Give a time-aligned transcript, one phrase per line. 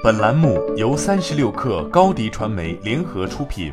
[0.00, 3.72] 本栏目由三十六氪高低传媒联合出品。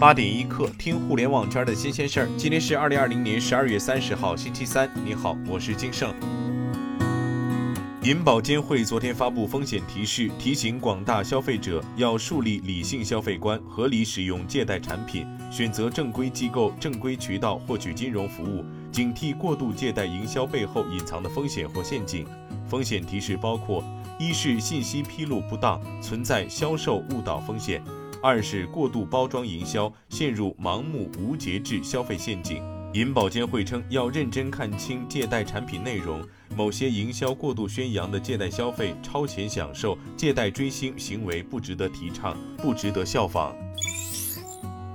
[0.00, 2.28] 八点一刻，听互联网圈的新鲜事儿。
[2.38, 4.90] 今天是二零二零年十二月三十号，星期三。
[5.04, 6.14] 你好，我是金盛。
[8.02, 18.64] 银保监会昨天发布风险提示，提醒广大消费者要树立理性消费观，合理使用借贷产品，选择正规机构、正规渠道获取金融服务。
[18.90, 22.24] 警惕过度借贷营销背后隐藏的风险或陷阱。
[22.68, 23.82] 风险提示包括：
[24.18, 27.80] 一是信息披露不当，存在销售误导风险；
[28.22, 32.62] 二是过度包装营销，陷入盲目无节制消费陷阱。
[32.92, 36.26] 银保监会称，要认真看清借贷产品内容，
[36.56, 43.54] 某些营销过度宣扬的借贷消费、超前享受、借贷追星行为不值得提倡，不值得效仿。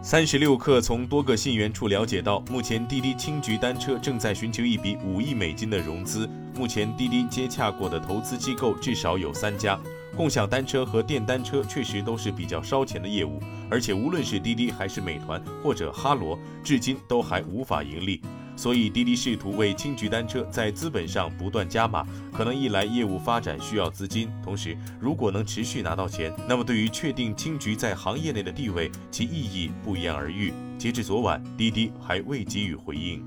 [0.02, 6.28] 三十六氪从多个信源处了解到，目前滴滴青桔单车正在寻求一笔五亿美金的融资。
[6.56, 9.80] 目前滴滴接洽过的投资机构至少有三家。
[10.16, 13.40] 共享单车和电单车确实都是比较烧钱的业务，
[13.70, 18.22] 而且无论是滴滴还是美团或者哈罗，至今都还无法盈利。
[18.58, 30.54] 所以滴滴试图为青桔单车在资本上不断加码，可能一来业务发展需要资金，同时如果能持续拿到钱，那么对于确定青桔在行业内的地位，其意义不言而喻。
[30.78, 33.24] 截至昨晚，滴滴还未给予回应。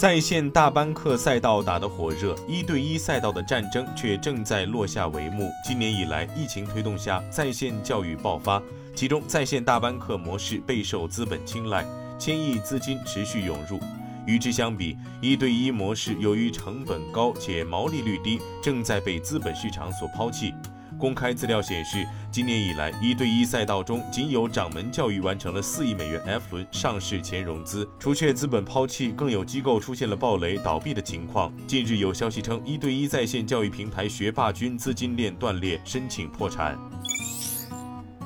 [0.00, 5.50] 在线大班课赛道打得火热，一对一赛道的战争却正在落下帷幕。
[5.62, 8.62] 今年以来，疫情推动下，在线教育爆发，
[8.94, 11.84] 其中在线大班课模式备受资本青睐，
[12.18, 13.78] 千亿资金持续涌入。
[14.24, 20.54] 与之相比，一对一模式由于成本高且毛利率低，正在被资本市场所抛弃。
[21.00, 27.88] 公开资料显示，今年以来，一对一赛道中仅有掌门教育完成了四亿美元 F 轮上市前融资。
[27.98, 31.50] 除却资本抛弃，更有机构出现了暴雷倒闭的情况。
[31.66, 36.78] 近日有消息称，一对一在线教育平台学霸君资金链断裂，申请破产。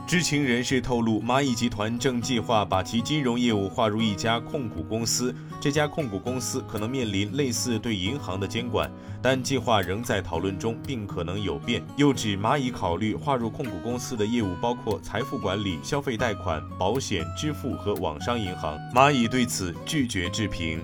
[0.07, 8.91] 知情人士透露，蚂蚁集团正计划把其金融业务划入一家控股公司，这家控股公司可能面临类似对银行的监管，
[9.23, 11.83] 但计划仍在讨论中，并可能有变。
[11.97, 18.79] 又指蚂蚁考虑划入控股公司的业务包括财富管理、消费贷款、保险、支付和网商银行。
[18.95, 20.83] 蚂蚁对此拒绝置评。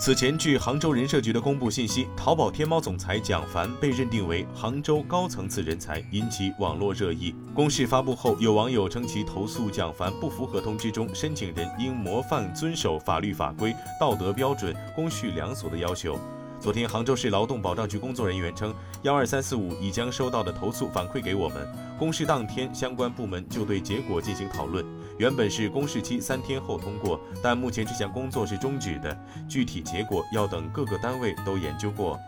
[0.00, 7.34] 此前，据杭州人社局的公布信息，淘宝天猫总裁蒋凡被认定为杭州高层次人才，引起网络热议。
[7.52, 16.18] 公示发布后，有网友称其投诉蒋凡不符合通知中申请人应模范遵守法律法规、道德标准、公序良俗的要求。
[16.58, 21.56] 昨天，杭州市劳动保障局工作人员称，幺二三四五已将收到的投诉反馈给我们，
[21.98, 24.82] 公示当天相关部门就对结果进行讨论。
[25.20, 29.14] 原本是公示期三天后通过，但目前这项工作是终止的，
[29.46, 32.18] 具体结果要等各个单位都研究过。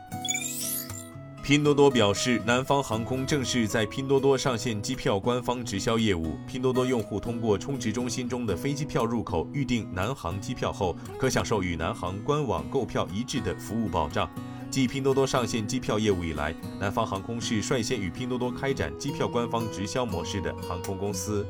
[1.43, 6.37] 拼多多表示，南方航空正式在拼多多上线机票官方直销业务。
[6.47, 14.29] 拼多多用户通过充值中心中的飞机票入口预订南航机票后，可享受与南航官网购票一致的服务保障。
[14.71, 21.47] 继拼多多上线机票业务以来，南方航空是率先与拼多多开展机票官方直销模式的航空公司。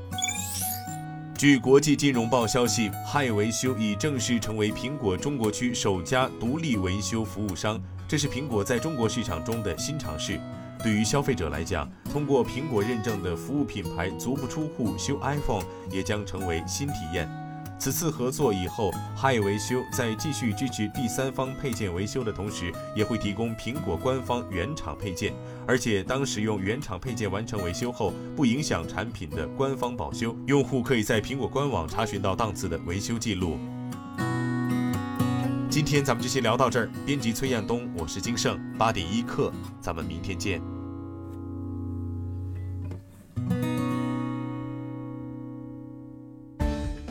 [1.42, 10.38] 据国际金融报消息，嗨维修已正式成为苹果中国区首家独立维修服务商，这是苹果在中国市场中的新尝试。
[10.84, 17.28] 对于消费者来讲，通过苹果认证的服务品牌足不出户修 iPhone 也将成为新体验。
[17.82, 25.34] 此次合作以后，嗨维修在继续支持第三方配件维修的同时，也会提供苹果官方原厂配件。
[25.66, 33.58] 而且，当使用原厂配件完成维修后，不影响产品的官方保修，用户可以在苹果官网查询到档次的维修记录。
[35.68, 36.88] 今天咱们就先聊到这儿。
[37.04, 40.62] 编辑崔彦东，我是金盛，八点一刻，咱们明天见。